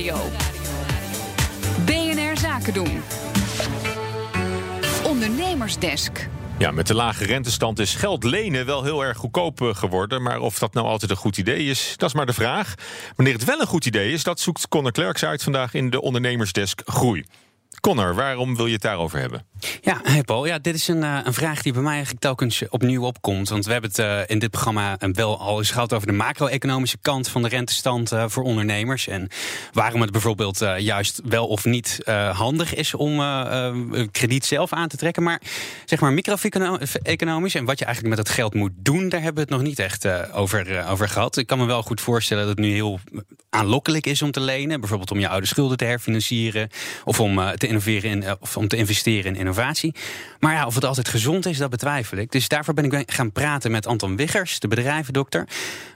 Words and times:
Nieuwsradio. 0.00 0.30
BNR 1.84 2.38
Zaken 2.38 2.74
doen. 2.74 3.02
Ondernemersdesk. 5.04 6.28
Ja, 6.58 6.70
met 6.70 6.86
de 6.86 6.94
lage 6.94 7.24
rentestand 7.24 7.78
is 7.78 7.94
geld 7.94 8.24
lenen 8.24 8.66
wel 8.66 8.84
heel 8.84 9.04
erg 9.04 9.16
goedkoop 9.16 9.60
eh, 9.60 9.74
geworden. 9.74 10.22
Maar 10.22 10.40
of 10.40 10.58
dat 10.58 10.74
nou 10.74 10.86
altijd 10.86 11.10
een 11.10 11.16
goed 11.16 11.38
idee 11.38 11.64
is, 11.64 11.94
dat 11.96 12.08
is 12.08 12.14
maar 12.14 12.26
de 12.26 12.32
vraag. 12.32 12.74
Wanneer 13.16 13.34
het 13.34 13.44
wel 13.44 13.60
een 13.60 13.66
goed 13.66 13.86
idee 13.86 14.12
is, 14.12 14.22
dat 14.22 14.40
zoekt 14.40 14.68
Connor 14.68 14.92
Klerks 14.92 15.24
uit 15.24 15.42
vandaag 15.42 15.74
in 15.74 15.90
de 15.90 16.00
Ondernemersdesk 16.00 16.82
Groei. 16.84 17.24
Connor, 17.80 18.14
waarom 18.14 18.56
wil 18.56 18.66
je 18.66 18.72
het 18.72 18.82
daarover 18.82 19.18
hebben? 19.18 19.44
Ja, 19.80 20.00
hey 20.02 20.22
Paul. 20.22 20.46
Ja, 20.46 20.58
dit 20.58 20.74
is 20.74 20.88
een, 20.88 21.02
uh, 21.02 21.18
een 21.24 21.34
vraag 21.34 21.62
die 21.62 21.72
bij 21.72 21.82
mij 21.82 21.92
eigenlijk 21.92 22.22
telkens 22.22 22.62
opnieuw 22.68 23.04
opkomt. 23.04 23.48
Want 23.48 23.64
we 23.66 23.72
hebben 23.72 23.90
het 23.90 23.98
uh, 23.98 24.20
in 24.26 24.38
dit 24.38 24.50
programma 24.50 24.96
wel 25.12 25.40
al 25.40 25.58
eens 25.58 25.70
gehad 25.70 25.92
over 25.92 26.06
de 26.06 26.12
macro-economische 26.12 26.98
kant 27.02 27.28
van 27.28 27.42
de 27.42 27.48
rentestand 27.48 28.12
voor 28.26 28.42
ondernemers. 28.42 29.08
En 29.08 29.28
waarom 29.72 30.00
het 30.00 30.10
bijvoorbeeld 30.12 30.64
juist 30.78 31.20
wel 31.24 31.46
of 31.46 31.64
niet 31.64 31.98
handig 32.32 32.74
is 32.74 32.94
om 32.94 33.16
krediet 34.10 34.44
zelf 34.44 34.72
aan 34.72 34.88
te 34.88 34.96
trekken. 34.96 35.22
Maar 35.22 35.40
zeg 35.84 36.00
maar 36.00 36.12
micro-economisch 36.12 37.54
en 37.54 37.64
wat 37.64 37.78
je 37.78 37.84
eigenlijk 37.84 38.16
met 38.16 38.26
dat 38.26 38.34
geld 38.34 38.54
moet 38.54 38.72
doen, 38.76 39.08
daar 39.08 39.22
hebben 39.22 39.46
we 39.46 39.50
het 39.50 39.58
nog 39.58 39.68
niet 39.68 39.78
echt 39.78 40.32
over, 40.32 40.86
over 40.88 41.08
gehad. 41.08 41.36
Ik 41.36 41.46
kan 41.46 41.58
me 41.58 41.64
wel 41.64 41.82
goed 41.82 42.00
voorstellen 42.00 42.46
dat 42.46 42.56
het 42.56 42.66
nu 42.66 42.72
heel 42.72 43.00
aanlokkelijk 43.50 44.06
is 44.06 44.22
om 44.22 44.30
te 44.30 44.40
lenen. 44.40 44.80
Bijvoorbeeld 44.80 45.10
om 45.10 45.18
je 45.18 45.28
oude 45.28 45.46
schulden 45.46 45.76
te 45.76 45.84
herfinancieren. 45.84 46.68
Of 47.04 47.20
om 47.20 47.40
te 47.56 47.66
innoveren 47.70 48.10
in, 48.10 48.24
of 48.40 48.56
om 48.56 48.68
te 48.68 48.76
investeren 48.76 49.32
in 49.32 49.40
innovatie. 49.40 49.94
Maar 50.40 50.54
ja, 50.54 50.66
of 50.66 50.74
het 50.74 50.84
altijd 50.84 51.08
gezond 51.08 51.46
is, 51.46 51.58
dat 51.58 51.70
betwijfel 51.70 52.18
ik. 52.18 52.32
Dus 52.32 52.48
daarvoor 52.48 52.74
ben 52.74 52.84
ik 52.84 53.10
gaan 53.10 53.32
praten 53.32 53.70
met 53.70 53.86
Anton 53.86 54.16
Wiggers, 54.16 54.60
de 54.60 54.68
bedrijvendokter. 54.68 55.48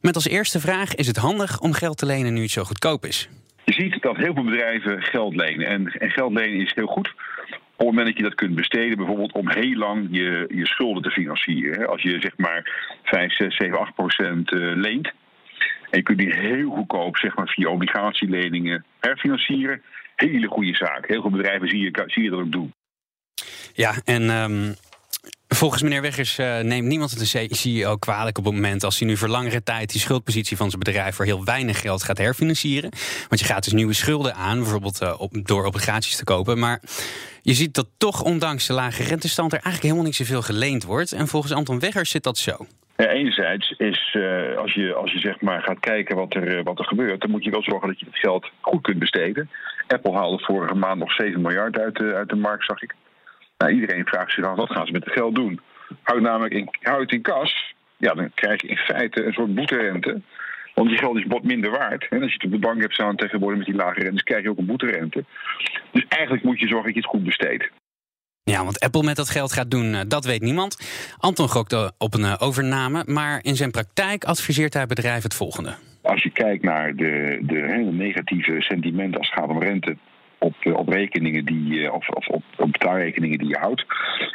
Met 0.00 0.14
als 0.14 0.28
eerste 0.28 0.60
vraag: 0.60 0.94
is 0.94 1.06
het 1.06 1.16
handig 1.16 1.60
om 1.60 1.72
geld 1.72 1.98
te 1.98 2.06
lenen 2.06 2.34
nu 2.34 2.42
het 2.42 2.50
zo 2.50 2.64
goedkoop 2.64 3.04
is? 3.04 3.28
Je 3.64 3.72
ziet 3.72 4.02
dat 4.02 4.16
heel 4.16 4.34
veel 4.34 4.44
bedrijven 4.44 5.02
geld 5.02 5.36
lenen. 5.36 5.66
En, 5.66 5.86
en 5.86 6.10
geld 6.10 6.32
lenen 6.32 6.60
is 6.60 6.72
heel 6.74 6.86
goed 6.86 7.14
op 7.76 7.88
het 7.88 7.96
moment 7.96 8.06
dat 8.06 8.16
je 8.16 8.30
dat 8.30 8.34
kunt 8.34 8.54
besteden, 8.54 8.96
bijvoorbeeld 8.96 9.32
om 9.32 9.50
heel 9.50 9.76
lang 9.76 10.08
je, 10.10 10.44
je 10.54 10.66
schulden 10.66 11.02
te 11.02 11.10
financieren. 11.10 11.88
Als 11.88 12.02
je 12.02 12.20
zeg 12.20 12.36
maar 12.36 12.62
5, 13.02 13.32
6, 13.32 13.56
7, 13.56 13.78
8 13.78 13.94
procent 13.94 14.50
leent. 14.74 15.06
En 15.90 15.98
je 15.98 16.02
kunt 16.02 16.18
die 16.18 16.34
heel 16.34 16.70
goedkoop 16.70 17.16
zeg 17.16 17.36
maar, 17.36 17.48
via 17.48 17.68
obligatieleningen 17.68 18.84
herfinancieren 19.00 19.82
hele 20.16 20.46
goede 20.46 20.74
zaak. 20.74 21.08
Heel 21.08 21.20
veel 21.20 21.30
bedrijven 21.30 21.68
zie 21.68 21.80
je, 21.80 22.04
zie 22.06 22.22
je 22.22 22.30
dat 22.30 22.40
ook 22.40 22.52
doen. 22.52 22.72
Ja, 23.72 23.94
en 24.04 24.30
um, 24.30 24.74
volgens 25.48 25.82
meneer 25.82 26.02
Weggers 26.02 26.38
uh, 26.38 26.60
neemt 26.60 26.86
niemand 26.86 27.10
het 27.10 27.34
een 27.34 27.48
CEO 27.50 27.96
kwalijk 27.96 28.38
op 28.38 28.44
het 28.44 28.54
moment 28.54 28.84
als 28.84 28.98
hij 28.98 29.08
nu 29.08 29.16
voor 29.16 29.28
langere 29.28 29.62
tijd 29.62 29.90
die 29.90 30.00
schuldpositie 30.00 30.56
van 30.56 30.68
zijn 30.68 30.82
bedrijf 30.82 31.14
voor 31.14 31.24
heel 31.24 31.44
weinig 31.44 31.80
geld 31.80 32.02
gaat 32.02 32.18
herfinancieren. 32.18 32.90
Want 33.28 33.40
je 33.40 33.46
gaat 33.46 33.64
dus 33.64 33.72
nieuwe 33.72 33.92
schulden 33.92 34.34
aan, 34.34 34.58
bijvoorbeeld 34.58 35.02
uh, 35.02 35.20
op, 35.20 35.30
door 35.42 35.64
obligaties 35.64 36.16
te 36.16 36.24
kopen. 36.24 36.58
Maar 36.58 36.80
je 37.42 37.52
ziet 37.52 37.74
dat 37.74 37.88
toch, 37.98 38.22
ondanks 38.22 38.66
de 38.66 38.72
lage 38.72 39.02
rentestand, 39.02 39.52
er 39.52 39.58
eigenlijk 39.58 39.84
helemaal 39.84 40.04
niet 40.04 40.16
zoveel 40.16 40.42
geleend 40.42 40.84
wordt. 40.84 41.12
En 41.12 41.28
volgens 41.28 41.52
Anton 41.52 41.78
Weggers 41.78 42.10
zit 42.10 42.22
dat 42.22 42.38
zo. 42.38 42.66
Ja, 42.96 43.08
enerzijds 43.08 43.70
is 43.70 44.14
uh, 44.16 44.56
als 44.56 44.74
je, 44.74 44.94
als 44.94 45.12
je 45.12 45.18
zeg 45.18 45.40
maar 45.40 45.62
gaat 45.62 45.80
kijken 45.80 46.16
wat 46.16 46.34
er, 46.34 46.62
wat 46.62 46.78
er 46.78 46.84
gebeurt, 46.84 47.20
dan 47.20 47.30
moet 47.30 47.44
je 47.44 47.50
wel 47.50 47.62
zorgen 47.62 47.88
dat 47.88 48.00
je 48.00 48.06
het 48.06 48.18
geld 48.18 48.50
goed 48.60 48.82
kunt 48.82 48.98
besteden. 48.98 49.50
Apple 49.86 50.12
haalde 50.12 50.44
vorige 50.44 50.74
maand 50.74 50.98
nog 50.98 51.12
7 51.12 51.40
miljard 51.40 51.78
uit 51.78 51.96
de, 51.96 52.14
uit 52.14 52.28
de 52.28 52.36
markt, 52.36 52.64
zag 52.64 52.82
ik. 52.82 52.94
Nou, 53.58 53.72
iedereen 53.72 54.06
vraagt 54.06 54.32
zich 54.32 54.44
af, 54.44 54.56
wat 54.56 54.70
gaan 54.72 54.86
ze 54.86 54.92
met 54.92 55.04
het 55.04 55.12
geld 55.12 55.34
doen? 55.34 55.60
Houd, 56.02 56.20
namelijk 56.20 56.54
in, 56.54 56.68
in 57.06 57.22
kas, 57.22 57.74
ja, 57.96 58.14
dan 58.14 58.30
krijg 58.34 58.62
je 58.62 58.68
in 58.68 58.76
feite 58.76 59.24
een 59.24 59.32
soort 59.32 59.54
boeterente. 59.54 60.20
Want 60.74 60.90
je 60.90 60.96
geld 60.96 61.16
is 61.16 61.24
wat 61.28 61.42
minder 61.42 61.70
waard. 61.70 62.06
En 62.10 62.22
als 62.22 62.30
je 62.30 62.36
het 62.36 62.44
op 62.44 62.50
de 62.50 62.66
bank 62.66 62.80
hebt 62.80 62.94
staan 62.94 63.16
tegenwoordig 63.16 63.58
met 63.58 63.66
die 63.66 63.76
lage 63.76 64.00
rentes, 64.00 64.22
krijg 64.22 64.42
je 64.42 64.50
ook 64.50 64.58
een 64.58 64.66
boeterente. 64.66 65.24
Dus 65.92 66.04
eigenlijk 66.08 66.44
moet 66.44 66.60
je 66.60 66.66
zorgen 66.66 66.84
dat 66.84 66.94
je 66.94 67.00
het 67.00 67.10
goed 67.10 67.24
besteedt. 67.24 67.70
Ja, 68.44 68.64
want 68.64 68.80
Apple 68.80 69.02
met 69.02 69.16
dat 69.16 69.30
geld 69.30 69.52
gaat 69.52 69.70
doen, 69.70 69.94
eh, 69.94 70.00
dat 70.08 70.24
weet 70.24 70.42
niemand. 70.42 70.80
Anton 71.18 71.48
gokt 71.48 71.92
op 71.98 72.14
een 72.14 72.24
eh, 72.24 72.34
overname, 72.38 73.02
maar 73.06 73.38
in 73.42 73.56
zijn 73.56 73.70
praktijk 73.70 74.24
adviseert 74.24 74.74
hij 74.74 74.86
bedrijf 74.86 75.22
het 75.22 75.34
volgende. 75.34 75.74
Als 76.02 76.22
je 76.22 76.30
kijkt 76.30 76.62
naar 76.62 76.94
de, 76.96 77.38
de, 77.42 77.88
negatieve 77.90 78.60
sentimenten 78.60 79.18
als 79.18 79.30
het 79.30 79.38
gaat 79.38 79.48
om 79.48 79.62
rente 79.62 79.96
op, 80.38 80.54
eh, 80.60 80.80
rekeningen 80.86 81.44
die, 81.44 81.92
of, 81.92 82.08
of 82.08 82.28
op, 82.28 82.42
op 82.56 82.72
betaalrekeningen 82.72 83.38
die 83.38 83.48
je 83.48 83.58
houdt, 83.58 83.84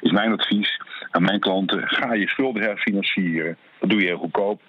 is 0.00 0.10
mijn 0.10 0.32
advies 0.32 0.80
aan 1.10 1.22
mijn 1.22 1.40
klanten: 1.40 1.88
ga 1.88 2.14
je 2.14 2.28
schulden 2.28 2.62
herfinancieren. 2.62 3.56
Dat 3.78 3.90
doe 3.90 4.00
je 4.00 4.06
heel 4.06 4.18
goedkoop. 4.18 4.62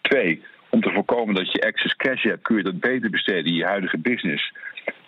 Twee, 0.00 0.42
om 0.70 0.80
te 0.80 0.90
voorkomen 0.90 1.34
dat 1.34 1.52
je 1.52 1.60
excess 1.60 1.96
cash 1.96 2.22
hebt, 2.22 2.42
kun 2.42 2.56
je 2.56 2.62
dat 2.62 2.80
beter 2.80 3.10
besteden 3.10 3.44
in 3.44 3.54
je 3.54 3.64
huidige 3.64 3.98
business. 3.98 4.52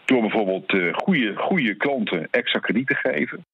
Door 0.04 0.20
bijvoorbeeld 0.20 0.72
goede, 0.92 1.32
goede 1.36 1.74
klanten 1.74 2.28
extra 2.30 2.58
krediet 2.58 2.86
te 2.86 2.94
geven. 2.94 3.44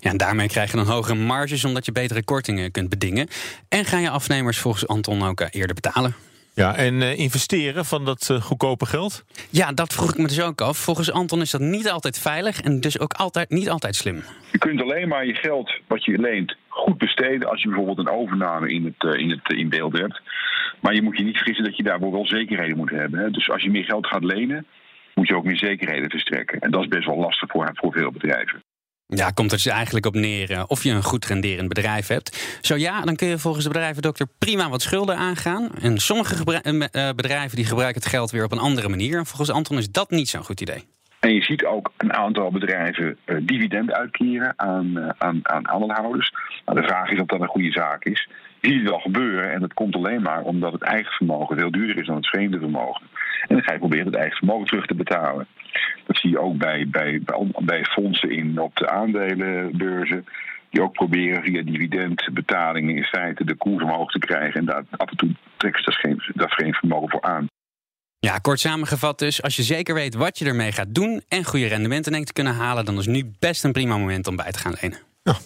Ja, 0.00 0.10
en 0.10 0.16
daarmee 0.16 0.48
krijg 0.48 0.70
je 0.70 0.76
dan 0.76 0.86
hogere 0.86 1.14
marges 1.14 1.64
omdat 1.64 1.84
je 1.86 1.92
betere 1.92 2.24
kortingen 2.24 2.70
kunt 2.70 2.88
bedingen. 2.88 3.28
En 3.68 3.84
gaan 3.84 4.00
je 4.00 4.10
afnemers 4.10 4.58
volgens 4.58 4.86
Anton 4.86 5.22
ook 5.22 5.40
eh, 5.40 5.46
eerder 5.50 5.74
betalen. 5.74 6.14
Ja, 6.58 6.76
en 6.76 6.94
uh, 6.94 7.18
investeren 7.18 7.84
van 7.84 8.04
dat 8.04 8.28
uh, 8.32 8.40
goedkope 8.40 8.86
geld? 8.86 9.24
Ja, 9.50 9.72
dat 9.72 9.92
vroeg 9.92 10.10
ik 10.10 10.18
me 10.18 10.26
dus 10.26 10.42
ook 10.42 10.60
af. 10.60 10.78
Volgens 10.78 11.12
Anton 11.12 11.40
is 11.40 11.50
dat 11.50 11.60
niet 11.60 11.90
altijd 11.90 12.18
veilig 12.18 12.60
en 12.60 12.80
dus 12.80 12.98
ook 12.98 13.12
altijd, 13.12 13.50
niet 13.50 13.70
altijd 13.70 13.94
slim. 13.94 14.22
Je 14.52 14.58
kunt 14.58 14.82
alleen 14.82 15.08
maar 15.08 15.26
je 15.26 15.34
geld 15.34 15.72
wat 15.86 16.04
je 16.04 16.18
leent 16.18 16.56
goed 16.68 16.98
besteden 16.98 17.48
als 17.48 17.62
je 17.62 17.68
bijvoorbeeld 17.68 17.98
een 17.98 18.14
overname 18.14 18.68
in, 18.68 18.84
het, 18.84 19.18
in, 19.18 19.30
het, 19.30 19.52
in 19.52 19.68
beeld 19.68 19.98
hebt. 19.98 20.20
Maar 20.80 20.94
je 20.94 21.02
moet 21.02 21.16
je 21.16 21.24
niet 21.24 21.36
vergissen 21.36 21.64
dat 21.64 21.76
je 21.76 21.82
daarvoor 21.82 22.12
wel 22.12 22.26
zekerheden 22.26 22.76
moet 22.76 22.90
hebben. 22.90 23.20
Hè. 23.20 23.30
Dus 23.30 23.50
als 23.50 23.62
je 23.62 23.70
meer 23.70 23.84
geld 23.84 24.06
gaat 24.06 24.24
lenen, 24.24 24.66
moet 25.14 25.28
je 25.28 25.36
ook 25.36 25.44
meer 25.44 25.58
zekerheden 25.58 26.10
verstrekken. 26.10 26.60
En 26.60 26.70
dat 26.70 26.82
is 26.82 26.88
best 26.88 27.06
wel 27.06 27.18
lastig 27.18 27.50
voor, 27.50 27.70
voor 27.74 27.92
veel 27.92 28.10
bedrijven. 28.10 28.62
Ja, 29.14 29.30
komt 29.30 29.50
er 29.50 29.56
dus 29.56 29.66
eigenlijk 29.66 30.06
op 30.06 30.14
neer 30.14 30.50
eh, 30.50 30.64
of 30.66 30.82
je 30.82 30.90
een 30.90 31.02
goed 31.02 31.26
renderend 31.26 31.68
bedrijf 31.68 32.06
hebt. 32.06 32.58
Zo 32.60 32.76
ja, 32.76 33.00
dan 33.00 33.16
kun 33.16 33.28
je 33.28 33.38
volgens 33.38 33.64
de 33.64 33.70
bedrijvendokter 33.70 34.26
prima 34.38 34.68
wat 34.68 34.82
schulden 34.82 35.16
aangaan. 35.16 35.70
En 35.80 35.98
sommige 35.98 36.60
eh, 36.62 37.10
bedrijven 37.16 37.56
die 37.56 37.64
gebruiken 37.64 38.00
het 38.00 38.10
geld 38.10 38.30
weer 38.30 38.44
op 38.44 38.52
een 38.52 38.58
andere 38.58 38.88
manier. 38.88 39.24
Volgens 39.24 39.50
Anton 39.50 39.78
is 39.78 39.90
dat 39.90 40.10
niet 40.10 40.28
zo'n 40.28 40.44
goed 40.44 40.60
idee. 40.60 40.84
En 41.20 41.34
je 41.34 41.42
ziet 41.42 41.64
ook 41.64 41.92
een 41.96 42.12
aantal 42.12 42.50
bedrijven 42.50 43.16
uh, 43.26 43.36
dividend 43.42 43.92
uitkeren 43.92 44.52
aan, 44.56 44.86
uh, 44.86 45.08
aan, 45.18 45.40
aan 45.42 45.68
aandeelhouders. 45.68 46.32
Nou, 46.64 46.80
de 46.80 46.86
vraag 46.86 47.10
is 47.10 47.20
of 47.20 47.26
dat 47.26 47.40
een 47.40 47.46
goede 47.46 47.72
zaak 47.72 48.04
is. 48.04 48.28
Je 48.60 48.68
ziet 48.68 48.80
het 48.80 48.90
wel 48.90 48.98
gebeuren 48.98 49.52
en 49.52 49.60
dat 49.60 49.74
komt 49.74 49.94
alleen 49.94 50.22
maar 50.22 50.42
omdat 50.42 50.72
het 50.72 50.82
eigen 50.82 51.12
vermogen 51.12 51.58
veel 51.58 51.70
duurder 51.70 51.98
is 51.98 52.06
dan 52.06 52.16
het 52.16 52.28
vreemde 52.28 52.58
vermogen. 52.58 53.06
En 53.46 53.54
dan 53.54 53.62
ga 53.62 53.72
je 53.72 53.78
proberen 53.78 54.06
het 54.06 54.14
eigen 54.14 54.36
vermogen 54.36 54.66
terug 54.66 54.86
te 54.86 54.94
betalen. 54.94 55.46
Dat 56.08 56.16
zie 56.16 56.30
je 56.30 56.38
ook 56.38 56.56
bij, 56.56 56.88
bij, 56.90 57.22
bij 57.58 57.84
fondsen 57.84 58.30
in, 58.30 58.60
op 58.60 58.76
de 58.76 58.90
aandelenbeurzen. 58.90 60.26
Die 60.70 60.82
ook 60.82 60.92
proberen 60.92 61.42
via 61.42 61.62
dividendbetalingen 61.62 62.96
in 62.96 63.04
feite 63.04 63.44
de 63.44 63.54
koers 63.54 63.82
omhoog 63.82 64.10
te 64.10 64.18
krijgen. 64.18 64.60
En 64.60 64.66
daar 64.66 64.84
af 64.90 65.10
en 65.10 65.16
toe 65.16 65.34
trekken 65.56 65.82
ze 65.82 65.90
daar 65.90 66.00
geen, 66.00 66.22
daar 66.34 66.50
geen 66.50 66.74
vermogen 66.74 67.10
voor 67.10 67.22
aan. 67.22 67.46
Ja, 68.18 68.38
kort 68.38 68.60
samengevat 68.60 69.18
dus, 69.18 69.42
als 69.42 69.56
je 69.56 69.62
zeker 69.62 69.94
weet 69.94 70.14
wat 70.14 70.38
je 70.38 70.44
ermee 70.44 70.72
gaat 70.72 70.94
doen 70.94 71.22
en 71.28 71.44
goede 71.44 71.66
rendementen 71.66 72.12
denkt 72.12 72.26
te 72.26 72.32
kunnen 72.32 72.54
halen, 72.54 72.84
dan 72.84 72.98
is 72.98 73.06
nu 73.06 73.32
best 73.38 73.64
een 73.64 73.72
prima 73.72 73.96
moment 73.96 74.26
om 74.26 74.36
bij 74.36 74.52
te 74.52 74.58
gaan 74.58 74.76
lenen. 74.80 74.98
Ja, 75.22 75.36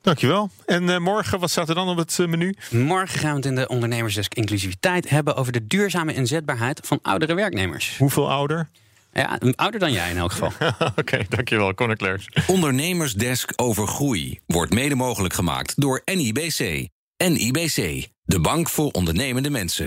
dankjewel. 0.00 0.50
En 0.66 0.82
uh, 0.82 0.98
morgen, 0.98 1.40
wat 1.40 1.50
staat 1.50 1.68
er 1.68 1.74
dan 1.74 1.88
op 1.88 1.96
het 1.96 2.18
uh, 2.18 2.26
menu? 2.26 2.54
Morgen 2.70 3.18
gaan 3.18 3.30
we 3.30 3.36
het 3.36 3.46
in 3.46 3.54
de 3.54 3.68
Ondernemersdesk 3.68 4.34
Inclusiviteit 4.34 5.10
hebben 5.10 5.36
over 5.36 5.52
de 5.52 5.66
duurzame 5.66 6.14
inzetbaarheid 6.14 6.80
van 6.86 6.98
oudere 7.02 7.34
werknemers. 7.34 7.98
Hoeveel 7.98 8.30
ouder? 8.30 8.68
Ja, 9.14 9.38
ouder 9.54 9.80
dan 9.80 9.92
jij 9.92 10.10
in 10.10 10.16
elk 10.16 10.32
geval. 10.32 10.52
Oké, 10.78 10.90
okay, 10.96 11.26
dankjewel, 11.28 11.74
Conor 11.74 11.96
Klerks. 11.96 12.28
Ondernemersdesk 12.46 13.52
over 13.56 13.86
groei 13.86 14.40
wordt 14.46 14.74
mede 14.74 14.94
mogelijk 14.94 15.34
gemaakt 15.34 15.80
door 15.80 16.02
NIBC. 16.04 16.88
NIBC, 17.16 18.08
de 18.22 18.40
bank 18.40 18.68
voor 18.68 18.90
ondernemende 18.90 19.50
mensen. 19.50 19.82